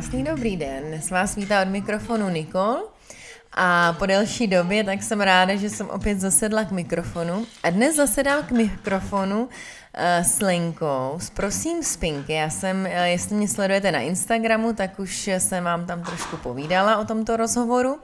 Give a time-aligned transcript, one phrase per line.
[0.00, 0.84] Krásný dobrý den.
[0.84, 2.76] Dnes vás vítá od mikrofonu Nikol.
[3.52, 7.46] A po delší době tak jsem ráda, že jsem opět zasedla k mikrofonu.
[7.62, 9.48] A dnes zasedám k mikrofonu uh,
[10.22, 12.32] s Lenkou, s prosím Spinky.
[12.32, 16.96] Já jsem, uh, jestli mě sledujete na Instagramu, tak už jsem vám tam trošku povídala
[16.96, 17.98] o tomto rozhovoru.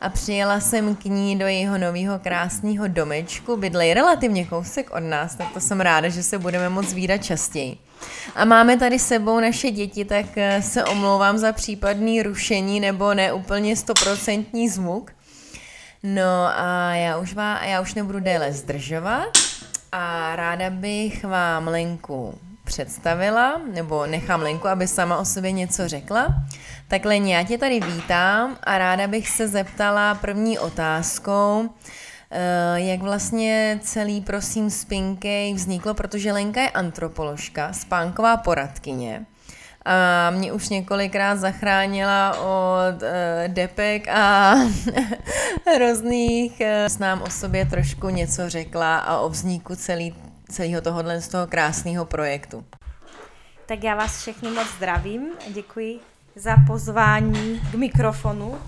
[0.00, 3.56] A přijela jsem k ní do jejího nového krásného domečku.
[3.56, 7.85] Bydlej relativně kousek od nás, tak to jsem ráda, že se budeme moc vídat častěji.
[8.34, 13.76] A máme tady sebou naše děti, tak eh, se omlouvám za případný rušení nebo neúplně
[13.76, 15.10] stoprocentní zvuk.
[16.02, 19.28] No a já už, vám, já už nebudu déle zdržovat
[19.92, 26.26] a ráda bych vám Lenku představila, nebo nechám Lenku, aby sama o sobě něco řekla.
[26.88, 31.70] Tak Leni, já tě tady vítám a ráda bych se zeptala první otázkou,
[32.74, 39.26] jak vlastně celý, prosím, Spinkej vzniklo, protože Lenka je antropoložka, spánková poradkyně.
[39.84, 43.08] A mě už několikrát zachránila od uh,
[43.46, 44.54] depek a
[45.78, 46.52] různých.
[46.60, 50.14] Uh, s nám o sobě trošku něco řekla a o vzniku celý,
[50.50, 52.64] celého tohohle z toho krásného projektu.
[53.66, 55.28] Tak já vás všechny moc zdravím.
[55.48, 56.00] Děkuji
[56.36, 58.48] za pozvání k mikrofonu.
[58.48, 58.58] uh,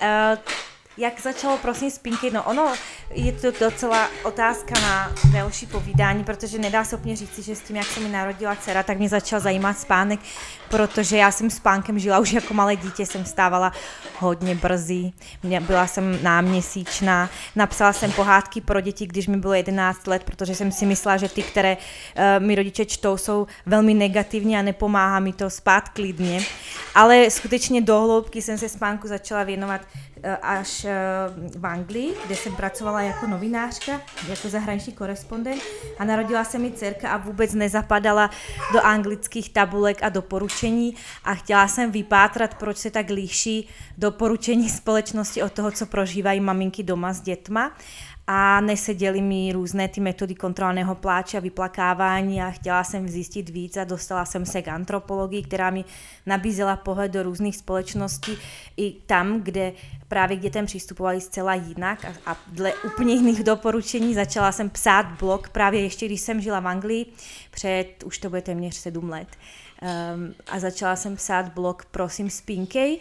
[0.96, 2.30] jak začalo prosím spinky?
[2.30, 2.74] No ono
[3.10, 7.76] je to docela otázka na další povídání, protože nedá se úplně říct, že s tím,
[7.76, 10.20] jak se mi narodila dcera, tak mě začal zajímat spánek,
[10.68, 13.72] protože já jsem spánkem žila už jako malé dítě, jsem stávala
[14.18, 15.12] hodně brzy,
[15.60, 20.72] byla jsem náměsíčná, napsala jsem pohádky pro děti, když mi bylo 11 let, protože jsem
[20.72, 25.32] si myslela, že ty, které uh, mi rodiče čtou, jsou velmi negativní a nepomáhá mi
[25.32, 26.40] to spát klidně.
[26.94, 29.80] Ale skutečně do hloubky jsem se spánku začala věnovat
[30.22, 30.94] Eh, až eh,
[31.58, 35.62] v Anglii, kde jsem pracovala jako novinářka, jako zahraniční korespondent
[35.98, 38.30] a narodila se mi dcerka a vůbec nezapadala
[38.72, 43.68] do anglických tabulek a doporučení a chtěla jsem vypátrat, proč se tak líší
[43.98, 47.72] doporučení společnosti od toho, co prožívají maminky doma s dětma
[48.26, 53.76] a neseděly mi různé ty metody kontrolného pláče a vyplakávání a chtěla jsem zjistit víc
[53.76, 55.84] a dostala jsem se k antropologii, která mi
[56.26, 58.38] nabízela pohled do různých společností
[58.76, 59.72] i tam, kde
[60.08, 65.06] právě k dětem přistupovali zcela jinak a, a dle úplně jiných doporučení začala jsem psát
[65.06, 67.06] blog právě ještě, když jsem žila v Anglii,
[67.50, 69.28] před, už to bude téměř sedm let.
[69.82, 72.98] Um, a začala jsem psát blog Prosím Spinkej.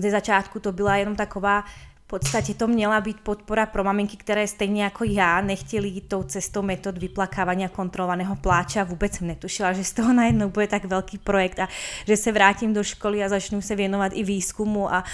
[0.00, 1.64] Ze začátku to byla jenom taková
[2.10, 6.62] podstatě to měla být podpora pro maminky, které stejně jako já nechtěli jít tou cestou
[6.62, 10.84] metod vyplakávání a kontrolovaného pláče a vůbec jsem netušila, že z toho najednou bude tak
[10.84, 11.68] velký projekt a
[12.06, 15.04] že se vrátím do školy a začnu se věnovat i výzkumu a,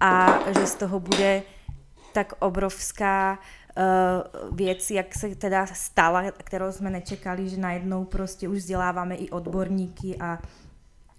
[0.00, 1.42] a že z toho bude
[2.12, 8.58] tak obrovská uh, věc, jak se teda stala, kterou jsme nečekali, že najednou prostě už
[8.58, 10.38] vzděláváme i odborníky a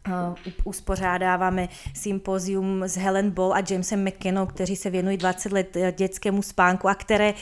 [0.07, 5.91] Uh, uspořádáváme sympozium s Helen Ball a Jamesem McKennou, kteří se věnují 20 let eh,
[5.91, 7.33] dětskému spánku a které,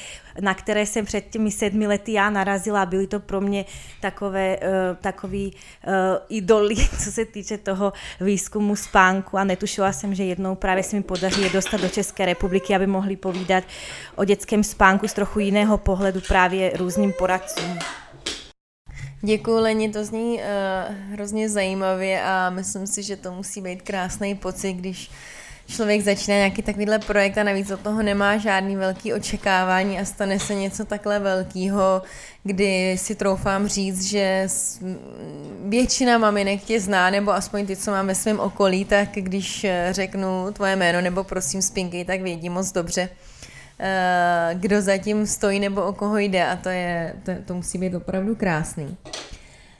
[0.41, 2.85] na které jsem před těmi sedmi lety já narazila.
[2.85, 3.65] Byly to pro mě
[4.01, 4.63] takové, uh,
[5.01, 5.53] takový
[5.87, 5.93] uh,
[6.29, 11.03] idoly, co se týče toho výzkumu spánku a netušila jsem, že jednou právě se mi
[11.03, 13.63] podaří je dostat do České republiky, aby mohli povídat
[14.15, 17.79] o dětském spánku z trochu jiného pohledu právě různým poradcům.
[19.25, 24.35] Děkuji, Leni, to zní uh, hrozně zajímavě a myslím si, že to musí být krásný
[24.35, 25.11] pocit, když
[25.67, 30.39] člověk začíná nějaký takovýhle projekt a navíc od toho nemá žádný velký očekávání a stane
[30.39, 32.01] se něco takhle velkého,
[32.43, 34.47] kdy si troufám říct, že
[35.65, 39.87] většina maminek tě zná, nebo aspoň ty, co mám ve svém okolí, tak když eh,
[39.91, 43.09] řeknu tvoje jméno nebo prosím spinky, tak vědí moc dobře,
[44.53, 48.35] kdo zatím stojí nebo o koho jde a to, je, to, to musí být opravdu
[48.35, 48.97] krásný.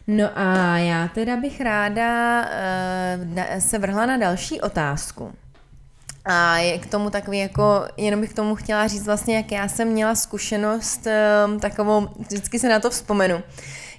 [0.07, 5.33] No a já teda bych ráda uh, se vrhla na další otázku.
[6.25, 9.67] A je k tomu takový jako, jenom bych k tomu chtěla říct vlastně, jak já
[9.67, 11.07] jsem měla zkušenost
[11.45, 13.43] um, takovou, vždycky se na to vzpomenu.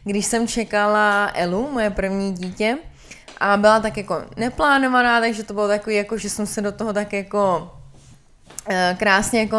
[0.04, 2.78] Když jsem čekala Elu, moje první dítě,
[3.40, 6.92] a byla tak jako neplánovaná, takže to bylo takový jako, že jsem se do toho
[6.92, 7.75] tak jako Eh,
[8.98, 9.56] krásně jako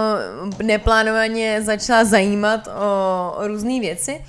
[0.64, 4.22] neplánovaně začala zajímat o, o různé věci.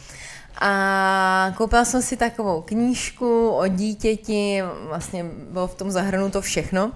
[0.60, 6.92] A koupila jsem si takovou knížku o dítěti, vlastně bylo v tom zahrnuto všechno.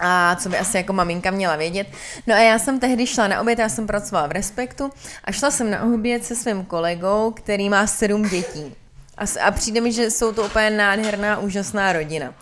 [0.00, 1.86] A co by asi jako maminka měla vědět.
[2.26, 4.90] No a já jsem tehdy šla na oběd, já jsem pracovala v Respektu
[5.24, 8.74] a šla jsem na oběd se svým kolegou, který má sedm dětí.
[9.18, 12.34] A, a přijde mi, že jsou to úplně nádherná, úžasná rodina.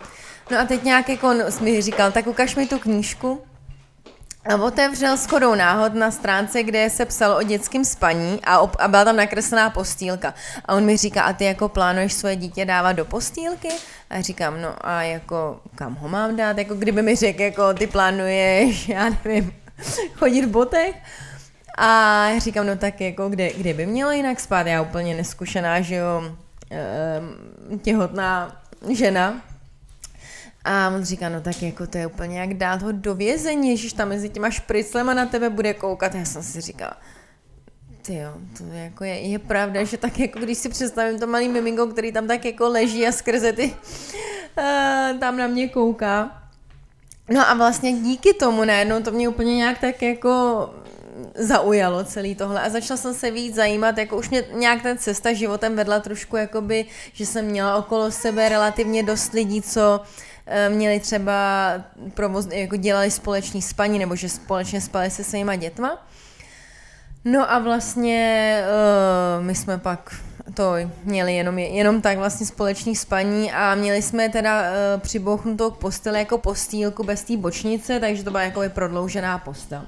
[0.50, 3.42] No a teď nějak jako mi říkal, tak ukaž mi tu knížku.
[4.48, 8.88] a otevřel shodou náhod na stránce, kde se psalo o dětském spaní a, op- a
[8.88, 10.34] byla tam nakreslená postýlka.
[10.64, 13.68] A on mi říká, a ty jako plánuješ svoje dítě dávat do postýlky?
[14.10, 16.58] A říkám, no a jako kam ho mám dát?
[16.58, 19.54] Jako kdyby mi řekl, jako ty plánuješ, já nevím,
[20.14, 20.94] chodit v botech?
[21.78, 24.66] A říkám, no tak jako kde, kde by mělo jinak spát?
[24.66, 26.22] Já úplně neskušená, že jo,
[26.70, 29.42] ehm, těhotná žena.
[30.68, 33.92] A on říká, no tak jako to je úplně jak dát ho do vězení, ježiš
[33.92, 36.14] tam mezi těma špriclema na tebe bude koukat.
[36.14, 36.96] Já jsem si říkala,
[38.02, 41.48] ty jo, to jako je, je pravda, že tak jako když si představím to malý
[41.48, 43.74] miminko, který tam tak jako leží a skrze ty
[44.58, 46.42] uh, tam na mě kouká.
[47.30, 50.30] No a vlastně díky tomu najednou to mě úplně nějak tak jako
[51.34, 55.32] zaujalo celý tohle a začala jsem se víc zajímat, jako už mě nějak ta cesta
[55.32, 60.35] životem vedla trošku jakoby, že jsem měla okolo sebe relativně dost lidí, co eh,
[60.68, 61.72] měli třeba
[62.14, 66.06] provoz, jako dělali společný spaní nebo že společně spali se svýma dětma.
[67.24, 68.60] No a vlastně
[69.38, 70.14] uh, my jsme pak
[70.54, 75.76] to měli jenom, jenom tak vlastně společný spaní a měli jsme teda uh, přibouchnutou k
[75.76, 79.82] posteli jako postýlku bez té bočnice, takže to byla jako prodloužená postel.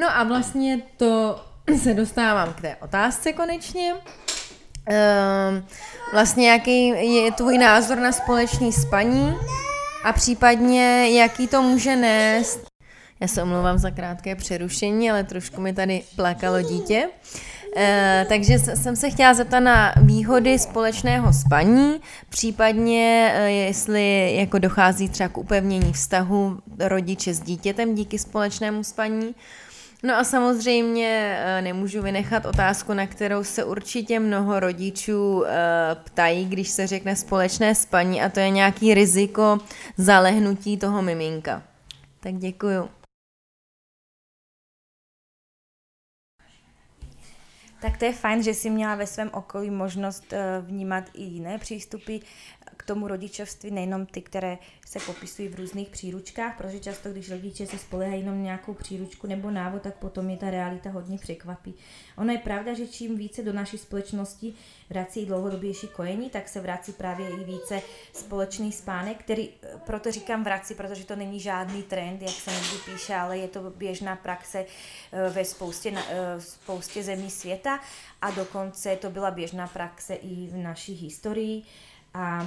[0.00, 1.44] No a vlastně to
[1.82, 3.94] se dostávám k té otázce konečně.
[6.12, 9.34] Vlastně jaký je tvůj názor na společný spaní
[10.04, 12.66] a případně jaký to může nést.
[13.20, 17.08] Já se omlouvám za krátké přerušení, ale trošku mi tady plakalo dítě.
[17.76, 25.08] E, takže jsem se chtěla zeptat na výhody společného spaní, případně e, jestli jako dochází
[25.08, 29.34] třeba k upevnění vztahu rodiče s dítětem díky společnému spaní.
[30.02, 36.46] No a samozřejmě eh, nemůžu vynechat otázku, na kterou se určitě mnoho rodičů eh, ptají,
[36.46, 39.58] když se řekne společné spaní a to je nějaký riziko
[39.96, 41.62] zalehnutí toho miminka.
[42.20, 42.88] Tak děkuju.
[47.80, 51.58] Tak to je fajn, že si měla ve svém okolí možnost eh, vnímat i jiné
[51.58, 52.18] přístupy
[52.88, 57.78] tomu rodičovství, nejenom ty, které se popisují v různých příručkách, protože často, když rodiče se
[57.78, 61.74] spolehají jenom nějakou příručku nebo návod, tak potom je ta realita hodně překvapí.
[62.16, 64.54] Ono je pravda, že čím více do naší společnosti
[64.90, 67.82] vrací dlouhodobější kojení, tak se vrací právě i více
[68.12, 69.50] společný spánek, který,
[69.86, 73.70] proto říkám vrací, protože to není žádný trend, jak se někdy píše, ale je to
[73.70, 74.64] běžná praxe
[75.12, 77.80] eh, ve spoustě, eh, spoustě zemí světa
[78.22, 81.62] a dokonce to byla běžná praxe i v naší historii.
[82.14, 82.46] A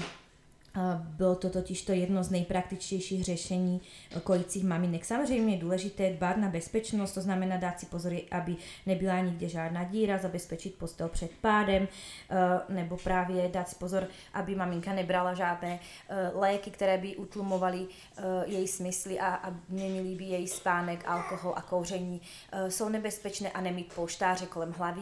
[1.00, 3.81] bylo to totiž to jedno z nejpraktičtějších řešení
[4.23, 5.06] kojících maminek.
[5.06, 9.83] Samozřejmě je důležité dbát na bezpečnost, to znamená dát si pozor, aby nebyla nikde žádná
[9.83, 11.88] díra, zabezpečit postel před pádem,
[12.29, 15.79] eh, nebo právě dát si pozor, aby maminka nebrala žádné
[16.09, 21.62] eh, léky, které by utlumovaly eh, její smysly a, měnili by její spánek, alkohol a
[21.62, 22.21] kouření.
[22.69, 25.01] Jsou nebezpečné a nemít polštáře kolem hlavy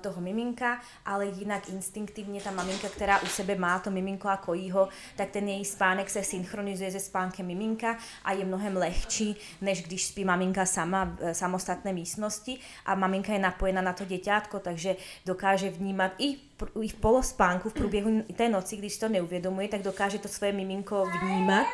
[0.00, 4.70] toho miminka, ale jinak instinktivně ta maminka, která u sebe má to miminko a kojí
[4.70, 9.82] ho, tak ten její spánek se synchronizuje se spánkem miminka a je mnohem lehčí, než
[9.82, 12.58] když spí maminka sama v samostatné místnosti.
[12.86, 14.96] A maminka je napojena na to děťátko, takže
[15.26, 16.36] dokáže vnímat i
[16.88, 21.66] v polospánku v průběhu té noci, když to neuvědomuje, tak dokáže to své miminko vnímat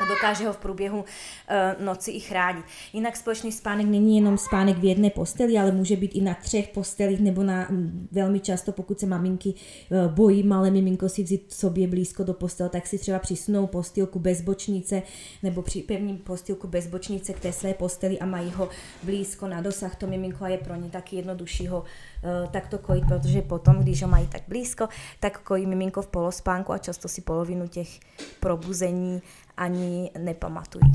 [0.00, 2.64] a dokáže ho v průběhu uh, noci i chránit.
[2.92, 6.68] Jinak společný spánek není jenom spánek v jedné posteli, ale může být i na třech
[6.68, 7.68] postelích nebo na
[8.12, 9.54] velmi často, pokud se maminky
[9.90, 14.18] uh, bojí malé miminko si vzít sobě blízko do postel, tak si třeba přisunou postilku
[14.18, 15.02] bez bočnice
[15.42, 18.68] nebo připevní postilku bez bočnice k té své posteli a mají ho
[19.02, 23.04] blízko na dosah to miminko a je pro ně taky jednodušší ho uh, takto kojit,
[23.08, 24.88] protože potom, když ho mají tak blízko,
[25.20, 28.00] tak kojí miminko v polospánku a často si polovinu těch
[28.40, 29.22] probuzení
[29.56, 30.92] ani nepamatují.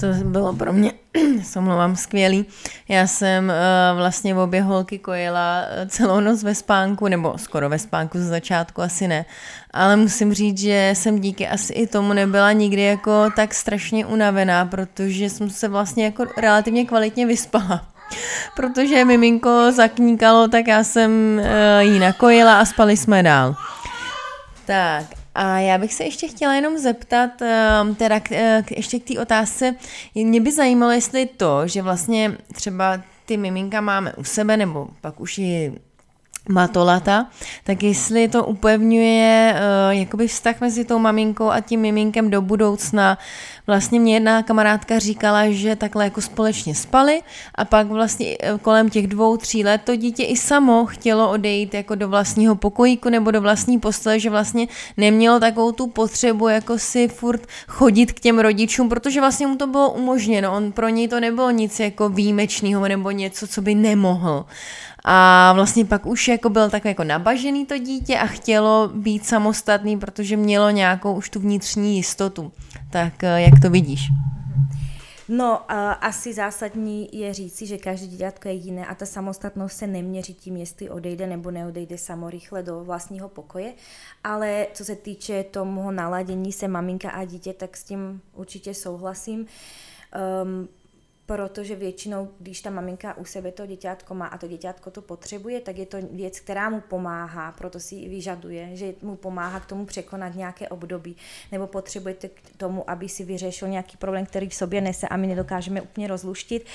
[0.00, 0.92] To bylo pro mě,
[1.42, 2.46] se omlouvám, skvělý.
[2.88, 7.68] Já jsem uh, vlastně v obě holky kojila eh, celou noc ve spánku, nebo skoro
[7.68, 9.24] ve spánku ze začátku, asi ne.
[9.70, 14.64] Ale musím říct, že jsem díky asi i tomu nebyla nikdy jako tak strašně unavená,
[14.64, 17.86] protože jsem se vlastně jako relativně kvalitně vyspala.
[18.56, 23.56] Protože miminko zakníkalo, tak já jsem uh, jí nakojila a spali jsme dál.
[24.66, 28.98] Tak a já bych se ještě chtěla jenom zeptat, ehm, teda k, eh, k, ještě
[28.98, 29.74] k té otázce,
[30.14, 35.20] mě by zajímalo, jestli to, že vlastně třeba ty miminka máme u sebe, nebo pak
[35.20, 35.72] už ji
[36.48, 37.26] matolata,
[37.64, 43.18] tak jestli to upevňuje uh, jakoby vztah mezi tou maminkou a tím miminkem do budoucna,
[43.66, 47.22] vlastně mě jedna kamarádka říkala, že takhle jako společně spali
[47.54, 51.74] a pak vlastně eh, kolem těch dvou, tří let to dítě i samo chtělo odejít
[51.74, 56.78] jako do vlastního pokojíku nebo do vlastní postele, že vlastně nemělo takovou tu potřebu jako
[56.78, 60.52] si furt chodit k těm rodičům, protože vlastně mu to bylo umožněno.
[60.56, 64.44] On pro něj to nebylo nic jako výjimečného nebo něco, co by nemohl.
[65.04, 69.98] A vlastně pak už jako byl tak jako nabažený to dítě a chtělo být samostatný,
[69.98, 72.52] protože mělo nějakou už tu vnitřní jistotu.
[72.90, 74.08] Tak eh, jak to vidíš?
[75.28, 79.86] No, uh, asi zásadní je říci, že každé děťátko je jiné a ta samostatnost se
[79.86, 83.72] neměří tím, jestli odejde nebo neodejde samo rychle do vlastního pokoje,
[84.24, 89.46] ale co se týče tomu naladění se maminka a dítě, tak s tím určitě souhlasím.
[90.44, 90.68] Um,
[91.26, 95.60] protože většinou, když ta maminka u sebe to děťátko má a to děťátko to potřebuje,
[95.60, 99.66] tak je to věc, která mu pomáhá, proto si ji vyžaduje, že mu pomáhá k
[99.66, 101.16] tomu překonat nějaké období,
[101.52, 105.26] nebo potřebujete k tomu, aby si vyřešil nějaký problém, který v sobě nese a my
[105.26, 106.66] nedokážeme úplně rozluštit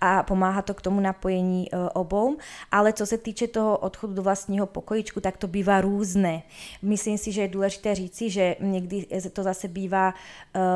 [0.00, 2.36] a pomáhá to k tomu napojení uh, obou.
[2.70, 6.42] Ale co se týče toho odchodu do vlastního pokojičku, tak to bývá různé.
[6.82, 10.14] Myslím si, že je důležité říci, že někdy to zase bývá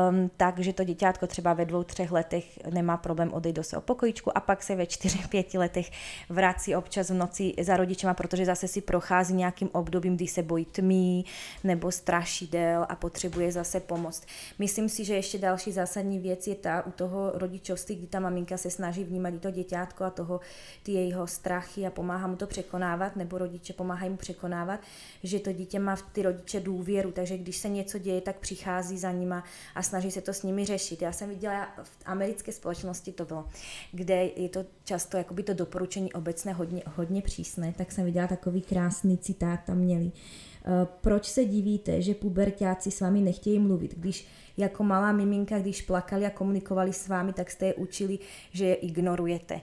[0.09, 3.81] um, tak, že to děťátko třeba ve dvou, třech letech nemá problém odejít do svého
[3.81, 5.91] pokojičku a pak se ve 4-5 letech
[6.29, 10.65] vrací občas v noci za rodičema, protože zase si prochází nějakým obdobím, kdy se bojí
[10.65, 11.25] tmí
[11.63, 14.21] nebo strašidel a potřebuje zase pomoc.
[14.59, 18.57] Myslím si, že ještě další zásadní věc je ta u toho rodičovství, kdy ta maminka
[18.57, 20.39] se snaží vnímat to děťátko a toho
[20.83, 24.79] ty jejího strachy a pomáhá mu to překonávat, nebo rodiče pomáhají mu překonávat,
[25.23, 28.97] že to dítě má v ty rodiče důvěru, takže když se něco děje, tak přichází
[28.97, 29.43] za nima
[29.75, 31.01] a snaží se to s nimi řešit.
[31.01, 33.45] Já jsem viděla v americké společnosti společnosti to bylo,
[33.91, 38.61] kde je to často jakoby to doporučení obecné hodně, hodně přísné, tak jsem viděla takový
[38.61, 40.11] krásný citát tam měli.
[40.11, 44.27] Eh, proč se divíte, že pubertáci s vámi nechtějí mluvit, když
[44.57, 48.19] jako malá miminka, když plakali a komunikovali s vámi, tak jste je učili,
[48.51, 49.61] že je ignorujete.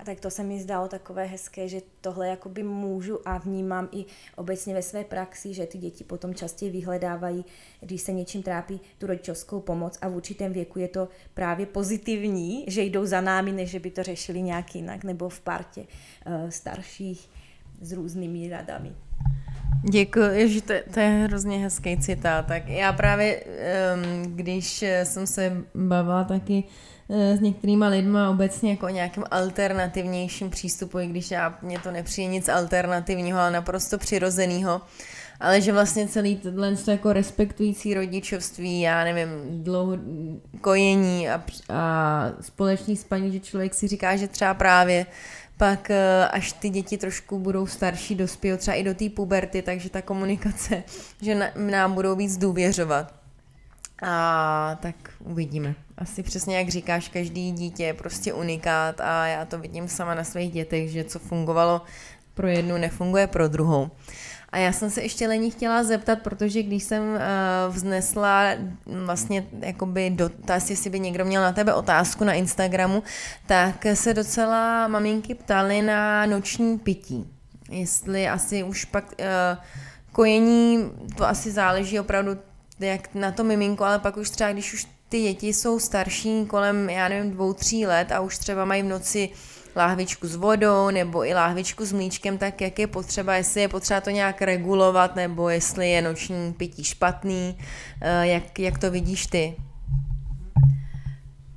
[0.00, 4.04] A tak to se mi zdalo takové hezké, že tohle jakoby můžu a vnímám i
[4.36, 7.44] obecně ve své praxi, že ty děti potom častěji vyhledávají,
[7.80, 12.64] když se něčím trápí, tu rodičovskou pomoc a v určitém věku je to právě pozitivní,
[12.68, 17.30] že jdou za námi, než by to řešili nějak jinak, nebo v partě uh, starších
[17.80, 18.92] s různými radami.
[19.90, 22.46] Děkuji, že to, to je hrozně hezký citát.
[22.46, 28.86] Tak já právě, um, když jsem se bavila taky Eh, s některýma lidma obecně jako
[28.86, 34.80] o alternativnějším přístupu, i když já, mě to nepřijde nic alternativního, ale naprosto přirozeného.
[35.40, 39.28] Ale že vlastně celý tohle jako respektující rodičovství, já nevím,
[39.64, 39.98] dlouho
[40.60, 45.06] kojení a, a společný spaní, že člověk si říká, že třeba právě
[45.56, 49.90] pak eh, až ty děti trošku budou starší, dospějí třeba i do té puberty, takže
[49.90, 50.82] ta komunikace,
[51.22, 53.19] že nám budou víc důvěřovat.
[54.02, 55.74] A tak uvidíme.
[55.98, 60.24] Asi přesně jak říkáš, každý dítě je prostě unikát a já to vidím sama na
[60.24, 61.82] svých dětech, že co fungovalo
[62.34, 63.90] pro jednu, nefunguje pro druhou.
[64.52, 67.18] A já jsem se ještě Lení chtěla zeptat, protože když jsem uh,
[67.74, 68.50] vznesla
[68.86, 73.02] vlastně jakoby dotaz, jestli by někdo měl na tebe otázku na Instagramu,
[73.46, 77.26] tak se docela maminky ptaly na noční pití.
[77.70, 79.64] Jestli asi už pak uh,
[80.12, 82.36] kojení, to asi záleží opravdu
[82.80, 86.90] jak na to miminko, ale pak už třeba, když už ty děti jsou starší kolem,
[86.90, 89.30] já nevím, dvou, tří let a už třeba mají v noci
[89.76, 94.00] láhvičku s vodou nebo i láhvičku s mlíčkem, tak jak je potřeba, jestli je potřeba
[94.00, 97.58] to nějak regulovat nebo jestli je noční pití špatný,
[98.00, 99.56] eh, jak, jak to vidíš ty?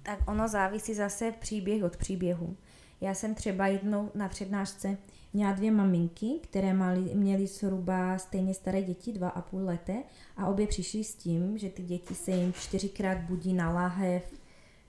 [0.04, 2.58] Tak ono závisí zase příběh od příběhu.
[3.02, 4.98] Já jsem třeba jednou na přednášce
[5.36, 10.04] Měla dvě maminky, které mali, měly zhruba stejně staré děti, dva a půl leté,
[10.38, 14.24] a obě přišly s tím, že ty děti se jim čtyřikrát budí na láhev,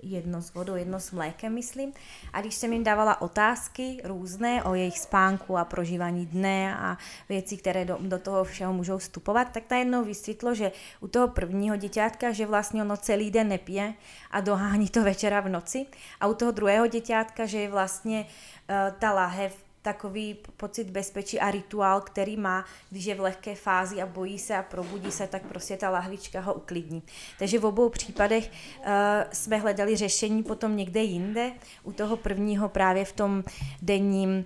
[0.04, 1.92] jedno s vodou, jedno s mlékem, myslím.
[2.32, 6.98] A když jsem jim dávala otázky různé o jejich spánku a prožívání dne a
[7.28, 11.76] věci, které do, do toho všeho můžou vstupovat, tak najednou vysvětlo, že u toho prvního
[11.76, 13.94] děťátka, že vlastně ono celý den nepije
[14.30, 15.86] a dohání to večera v noci.
[16.20, 21.50] A u toho druhého děťátka, že je vlastně uh, ta lahev takový pocit bezpečí a
[21.50, 25.42] rituál, který má, když je v lehké fázi a bojí se a probudí se, tak
[25.42, 27.02] prostě ta lahvička ho uklidní.
[27.38, 28.84] Takže v obou případech uh,
[29.32, 31.52] jsme hledali řešení potom někde jinde.
[31.82, 33.44] U toho prvního právě v tom
[33.82, 34.44] denním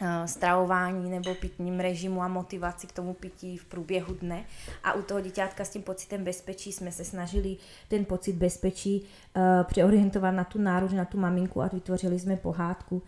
[0.00, 4.44] eh, stravování nebo pitním režimu a motivaci k tomu pití v průběhu dne.
[4.84, 7.56] A u toho děťátka s tím pocitem bezpečí jsme se snažili
[7.88, 9.02] ten pocit bezpečí
[9.36, 13.02] uh, přeorientovat na tu náruč, na tu maminku a vytvořili jsme pohádku,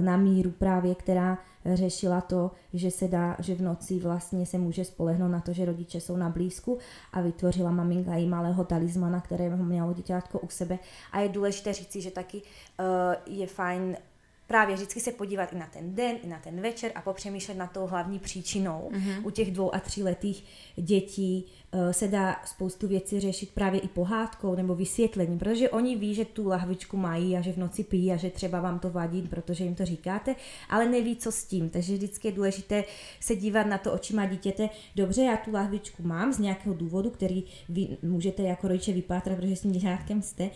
[0.00, 1.38] na míru právě, která
[1.74, 5.64] řešila to, že se dá, že v noci vlastně se může spolehnout na to, že
[5.64, 6.78] rodiče jsou na blízku
[7.12, 10.78] a vytvořila maminka i malého talismana, které mělo děťátko u sebe.
[11.12, 12.84] A je důležité říci, že taky uh,
[13.26, 13.96] je fajn
[14.46, 17.72] právě vždycky se podívat i na ten den, i na ten večer a popřemýšlet nad
[17.72, 18.90] tou hlavní příčinou.
[18.92, 19.26] Mm-hmm.
[19.26, 20.44] U těch dvou a tříletých
[20.76, 26.14] dětí uh, se dá spoustu věcí řešit právě i pohádkou nebo vysvětlením, protože oni ví,
[26.14, 29.22] že tu lahvičku mají a že v noci pijí a že třeba vám to vadí,
[29.22, 30.34] protože jim to říkáte,
[30.70, 31.70] ale neví, co s tím.
[31.70, 32.84] Takže vždycky je důležité
[33.20, 34.68] se dívat na to očima dítěte.
[34.96, 39.56] Dobře, já tu lahvičku mám z nějakého důvodu, který vy můžete jako rodiče vypátrat, protože
[39.56, 40.50] s tím děťátkem jste.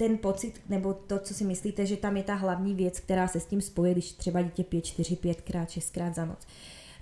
[0.00, 3.40] Ten pocit, nebo to, co si myslíte, že tam je ta hlavní věc, která se
[3.40, 6.46] s tím spojí, když třeba dítě pije 4, 5 krát, 6 krát za noc,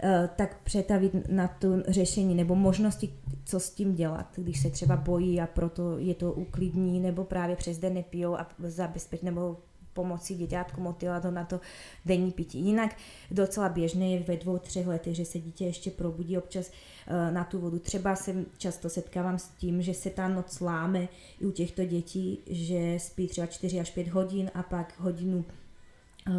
[0.02, 3.14] eh, tak přetavit na to řešení nebo možnosti,
[3.44, 7.56] co s tím dělat, když se třeba bojí a proto je to uklidní, nebo právě
[7.56, 9.56] přes den nepijou a zabezpečit, nebo
[9.98, 11.60] pomocí děťátku motivovat ho na to
[12.06, 12.58] denní pití.
[12.60, 12.96] Jinak
[13.30, 17.44] docela běžné je ve dvou, třech letech, že se dítě ještě probudí občas eh, na
[17.44, 17.78] tu vodu.
[17.78, 21.08] Třeba se často setkávám s tím, že se ta noc láme
[21.40, 25.44] i u těchto dětí, že spí třeba 4 až 5 hodin a pak hodinu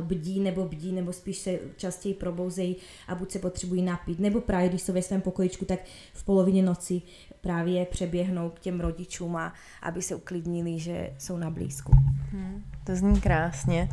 [0.01, 2.75] bdí nebo bdí, nebo spíš se častěji probouzejí
[3.07, 5.79] a buď se potřebují napít, nebo právě když jsou ve svém pokojičku, tak
[6.13, 7.01] v polovině noci
[7.41, 11.91] právě přeběhnou k těm rodičům a aby se uklidnili, že jsou na blízku.
[12.31, 13.89] Hmm, to zní krásně.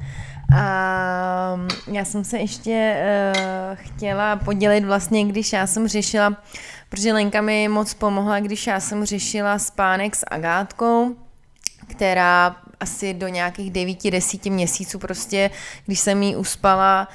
[0.56, 1.60] A
[1.92, 6.36] já jsem se ještě uh, chtěla podělit vlastně, když já jsem řešila,
[6.88, 11.16] protože Lenka mi moc pomohla, když já jsem řešila spánek s Agátkou,
[11.86, 15.50] která asi do nějakých 9-10 měsíců prostě,
[15.86, 17.08] když jsem jí uspala,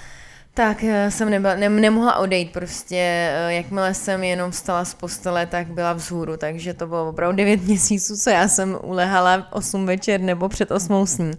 [0.54, 5.46] tak eh, jsem nebyla, ne, nemohla odejít prostě, eh, jakmile jsem jenom vstala z postele,
[5.46, 10.22] tak byla vzhůru, takže to bylo opravdu 9 měsíců, co já jsem ulehala 8 večer
[10.22, 11.32] nebo před 8 sní.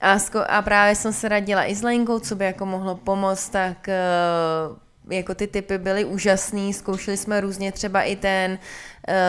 [0.00, 0.18] A,
[0.48, 4.76] a právě jsem se radila i s Lenkou, co by jako mohlo pomoct, tak uh,
[5.10, 8.58] jako ty typy byly úžasný, zkoušeli jsme různě třeba i ten uh,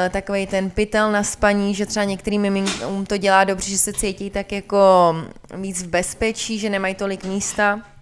[0.09, 4.29] takový ten pytel na spaní, že třeba některým miminkům to dělá dobře, že se cítí
[4.29, 5.15] tak jako
[5.55, 7.94] víc v bezpečí, že nemají tolik místa.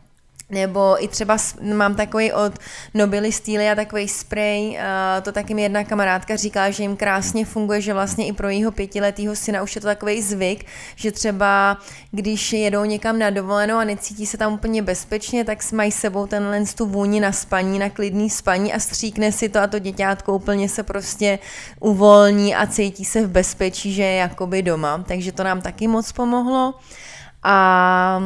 [0.53, 1.37] Nebo i třeba
[1.73, 2.53] mám takový od
[2.93, 3.29] Nobily
[3.71, 4.79] a takový spray,
[5.21, 8.71] to taky mi jedna kamarádka říkala, že jim krásně funguje, že vlastně i pro jeho
[8.71, 11.77] pětiletého syna už je to takový zvyk, že třeba
[12.11, 16.63] když jedou někam na dovolenou a necítí se tam úplně bezpečně, tak mají sebou tenhle
[16.75, 20.69] tu vůni na spaní, na klidný spaní a stříkne si to a to děťátko úplně
[20.69, 21.39] se prostě
[21.79, 25.03] uvolní a cítí se v bezpečí, že je jakoby doma.
[25.07, 26.73] Takže to nám taky moc pomohlo.
[27.43, 28.21] A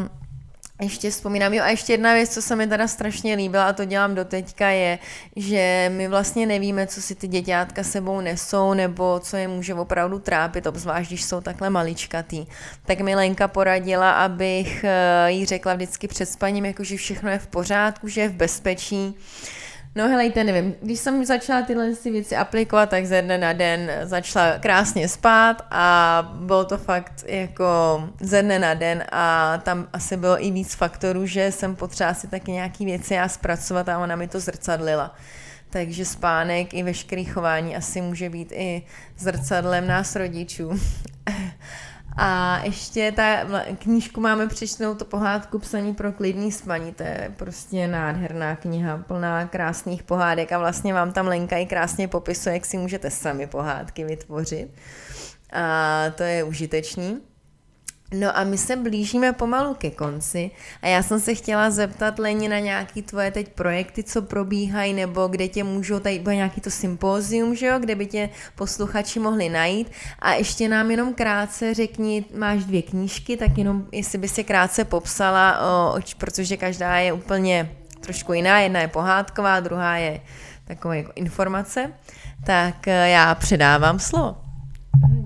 [0.82, 3.86] ještě vzpomínám, jo a ještě jedna věc, co se mi teda strašně líbila a to
[3.86, 5.00] dělám do teďka je,
[5.36, 10.20] že my vlastně nevíme, co si ty děťátka sebou nesou nebo co je může opravdu
[10.20, 12.46] trápit, obzvlášť když jsou takhle maličkatý.
[12.86, 17.40] Tak mi Lenka poradila, abych eh, jí řekla vždycky před spaním, jako že všechno je
[17.40, 19.16] v pořádku, že je v bezpečí,
[19.98, 24.60] No helejte, nevím, když jsem začala tyhle věci aplikovat, tak ze dne na den začala
[24.60, 30.46] krásně spát a bylo to fakt jako ze dne na den a tam asi bylo
[30.46, 34.28] i víc faktorů, že jsem potřeba si taky nějaký věci a zpracovat a ona mi
[34.28, 35.16] to zrcadlila.
[35.70, 38.82] Takže spánek i veškerý chování asi může být i
[39.18, 40.72] zrcadlem nás rodičů.
[42.18, 43.46] A ještě ta
[43.80, 49.48] knížku máme přečtenou, to pohádku Psaní pro klidný spaní, to je prostě nádherná kniha, plná
[49.48, 54.04] krásných pohádek a vlastně vám tam Lenka i krásně popisuje, jak si můžete sami pohádky
[54.04, 54.72] vytvořit.
[55.54, 57.22] A to je užitečný.
[58.14, 62.50] No a my se blížíme pomalu ke konci a já jsem se chtěla zeptat Leni
[62.50, 66.72] na nějaký tvoje teď projekty, co probíhají, nebo kde tě můžou, tady bude nějaký to
[66.72, 72.26] sympózium, že jo, kde by tě posluchači mohli najít a ještě nám jenom krátce řekni,
[72.38, 77.72] máš dvě knížky, tak jenom jestli by si krátce popsala, o, protože každá je úplně
[78.00, 80.22] trošku jiná, jedna je pohádková, druhá je
[80.66, 81.94] taková jako informace,
[82.46, 84.38] tak eh, já předávám slovo.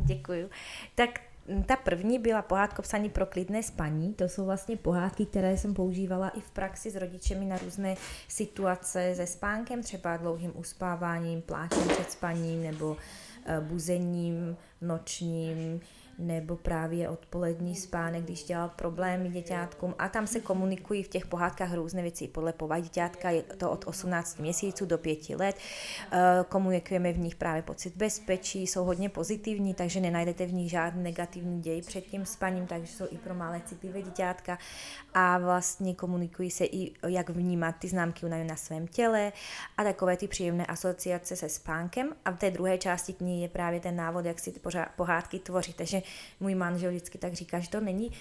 [0.06, 0.50] Děkuju.
[0.96, 1.10] Tak
[1.66, 4.14] ta první byla pohádka psaní pro klidné spaní.
[4.14, 7.96] To jsou vlastně pohádky, které jsem používala i v praxi s rodičemi na různé
[8.28, 12.98] situace se spánkem, třeba dlouhým uspáváním, pláčem před spaním nebo
[13.46, 15.82] eh, buzením nočním
[16.22, 19.96] nebo právě odpolední spánek, když dělal problémy děťátkům.
[20.00, 22.28] A tam se komunikují v těch pohádkách různé věci.
[22.28, 25.56] Podle povahy děťátka, je to od 18 měsíců do 5 let,
[26.12, 31.04] eh, komunikujeme v nich právě pocit bezpečí, jsou hodně pozitivní, takže nenajdete v nich žádný
[31.04, 34.58] negativní děj před tím spaním, takže jsou i pro malé citlivé děťátka.
[35.14, 39.34] A vlastně komunikují se i, jak vnímat ty známky únavy na svém těle
[39.78, 42.10] a takové ty příjemné asociace se spánkem.
[42.26, 44.60] A v té druhé části knihy je právě ten návod, jak si ty
[44.96, 45.76] pohádky tvořit.
[45.76, 46.02] Takže
[46.40, 48.12] můj manžel vždycky tak říká, že to není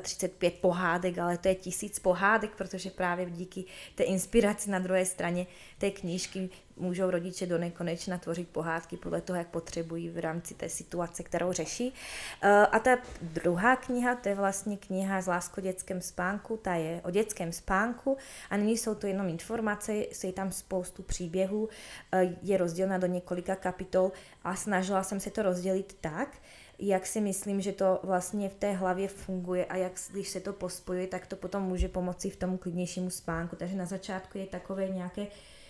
[0.00, 5.04] 35 eh, pohádek, ale to je tisíc pohádek, protože právě díky té inspiraci na druhé
[5.04, 5.46] straně
[5.78, 10.68] té knížky můžou rodiče do nekonečna tvořit pohádky podle toho, jak potřebují v rámci té
[10.68, 11.94] situace, kterou řeší.
[12.42, 17.00] Eh, a ta druhá kniha, to je vlastně kniha z Lásko dětském spánku, ta je
[17.04, 18.16] o dětském spánku
[18.50, 21.68] a nyní jsou to jenom informace, je tam spoustu příběhů,
[22.12, 24.12] eh, je rozdělena do několika kapitol
[24.44, 26.38] a snažila jsem se to rozdělit tak,
[26.80, 30.52] jak si myslím, že to vlastně v té hlavě funguje a jak když se to
[30.52, 33.56] pospojuje, tak to potom může pomoci v tomu klidnějšímu spánku.
[33.56, 35.26] Takže na začátku je takové nějaké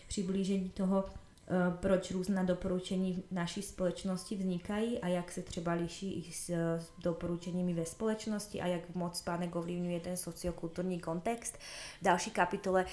[0.08, 6.12] přiblížení toho, eh, proč různá doporučení v naší společnosti vznikají a jak se třeba liší
[6.12, 6.50] i s
[6.98, 11.56] doporučeními ve společnosti a jak moc spánek ovlivňuje ten sociokulturní kontext.
[12.00, 12.86] V další kapitole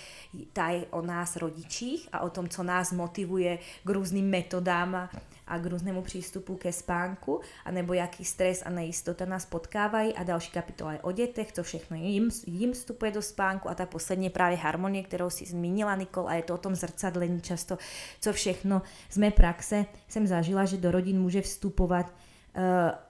[0.54, 5.10] ta je o nás rodičích a o tom, co nás motivuje k různým metodám
[5.58, 10.14] k různému přístupu ke spánku, anebo jaký stres a nejistota nás potkávají.
[10.14, 13.70] A další kapitola je o dětech, co všechno jim, jim vstupuje do spánku.
[13.70, 17.42] A ta poslední právě harmonie, kterou si zmínila Nikol a je to o tom zrcadlení.
[17.42, 17.78] Často,
[18.22, 22.64] co všechno z mé praxe jsem zažila, že do rodin může vstupovat uh,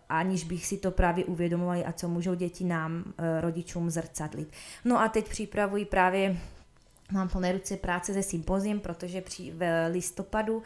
[0.09, 4.51] aniž bych si to právě uvědomovali a co můžou děti nám, uh, rodičům, zrcadlit.
[4.85, 6.37] No a teď připravuji právě
[7.11, 10.63] Mám plné ruce práce se sympoziem, protože při, v listopadu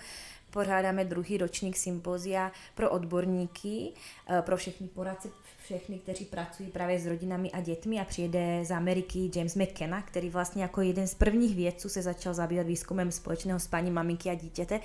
[0.51, 3.91] pořádáme druhý ročník sympozia pro odborníky,
[4.29, 5.29] eh, pro všechny poradce,
[5.63, 10.29] všechny, kteří pracují právě s rodinami a dětmi a přijede z Ameriky James McKenna, který
[10.29, 14.79] vlastně jako jeden z prvních vědců se začal zabývat výzkumem společného spání maminky a dítěte,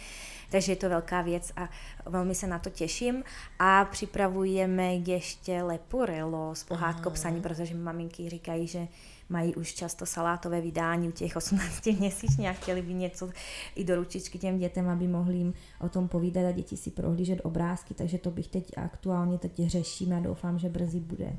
[0.50, 1.68] takže je to velká věc a
[2.06, 3.24] velmi se na to těším.
[3.58, 8.88] A připravujeme ještě Leporello s pohádkou psaní, protože maminky říkají, že
[9.28, 13.30] mají už často salátové vydání u těch 18 měsíčně a chtěli by něco
[13.74, 17.40] i do ručičky těm dětem, aby mohli jim o tom povídat a děti si prohlížet
[17.42, 21.32] obrázky, takže to bych teď aktuálně teď řešíme a doufám, že brzy bude.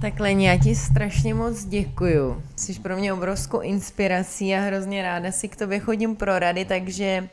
[0.00, 2.42] Tak Leni, já ti strašně moc děkuju.
[2.56, 7.28] Jsi pro mě obrovskou inspirací a hrozně ráda si k tobě chodím pro rady, takže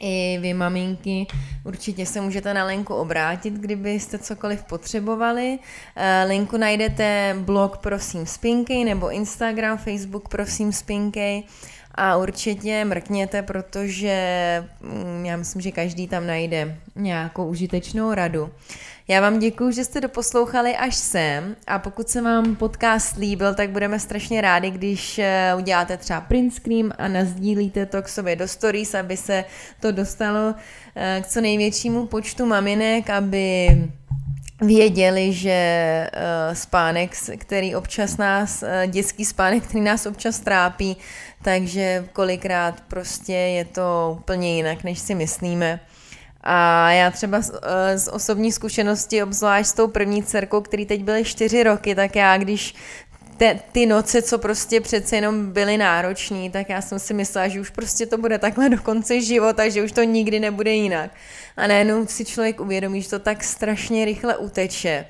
[0.00, 1.26] i vy, maminky,
[1.64, 5.58] určitě se můžete na Lenku obrátit, kdybyste cokoliv potřebovali.
[5.96, 11.42] Eh, linku najdete blog Prosím Spinkej nebo Instagram, Facebook Prosím Spinkej
[11.94, 14.16] a určitě mrkněte, protože
[14.80, 18.50] mm, já myslím, že každý tam najde nějakou užitečnou radu.
[19.10, 23.70] Já vám děkuji, že jste doposlouchali až sem a pokud se vám podcast líbil, tak
[23.70, 28.48] budeme strašně rádi, když eh, uděláte třeba print screen a nazdílíte to k sobě do
[28.48, 29.44] stories, aby se
[29.80, 30.54] to dostalo
[30.96, 33.68] eh, k co největšímu počtu maminek, aby
[34.60, 40.96] věděli, že uh, spánek, který občas nás, dětský spánek, který nás občas trápí,
[41.42, 45.80] takže kolikrát prostě je to úplně jinak, než si myslíme.
[46.50, 51.04] A já třeba z, eh, z osobní zkušenosti, obzvlášť s tou první dcerkou, který teď
[51.04, 52.74] byly čtyři roky, tak já když
[53.36, 57.60] te, ty noce, co prostě přece jenom byly náročné, tak já jsem si myslela, že
[57.60, 61.10] už prostě to bude takhle do konce života, že už to nikdy nebude jinak.
[61.56, 65.04] A najednou si člověk uvědomí, že to tak strašně rychle uteče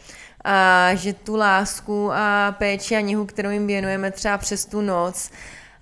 [0.44, 5.30] a že tu lásku a péči a něhu, kterou jim věnujeme třeba přes tu noc,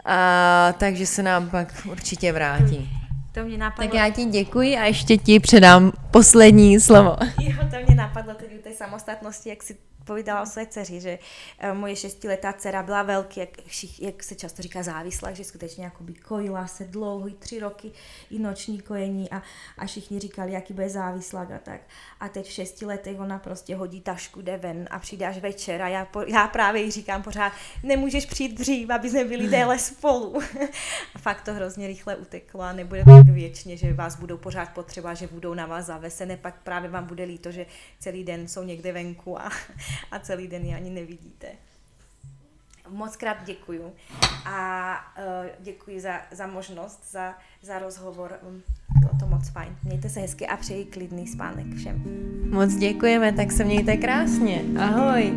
[0.05, 3.06] a, takže se nám pak určitě vrátí.
[3.37, 3.91] To mě napadlo.
[3.91, 7.17] Tak já ti děkuji a ještě ti předám poslední slovo.
[7.41, 11.19] Jo, to mě napadlo tedy u té samostatnosti, jak si povídala o své dceři, že
[11.19, 13.49] uh, moje šestiletá dcera byla velký, jak,
[14.01, 17.91] jak se často říká závislá, že skutečně jakoby kojila se dlouho, tři roky,
[18.31, 19.43] i noční kojení a,
[19.79, 21.81] a všichni říkali, jaký bude závislá a tak.
[22.21, 25.83] A teď v šesti letech ona prostě hodí tašku, jde ven a přijde až večer
[25.83, 29.79] a já, po, já právě jí říkám pořád, nemůžeš přijít dřív, aby jsme byli déle
[29.79, 30.43] spolu.
[31.15, 35.15] a fakt to hrozně rychle uteklo a nebude tak věčně, že vás budou pořád potřeba,
[35.15, 37.67] že budou na vás zavesené, pak právě vám bude líto, že
[37.99, 39.51] celý den jsou někde venku a,
[40.11, 41.47] a celý den ji ani nevidíte.
[42.89, 43.93] Moc krát děkuju
[44.45, 48.39] a uh, děkuji za, za možnost, za, za rozhovor.
[48.99, 49.77] Bylo to moc fajn.
[49.85, 52.05] Mějte se hezky a přeji klidný spánek všem.
[52.51, 54.63] Moc děkujeme, tak se mějte krásně.
[54.79, 55.33] Ahoj.